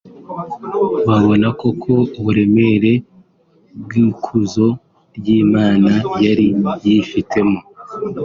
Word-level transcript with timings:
Babona 1.07 1.47
koko 1.59 1.93
uburemere 2.19 2.93
bw’ikuzo 3.81 4.67
ry’Imana 5.17 5.91
yari 6.25 6.45
yifitemo 6.89 7.59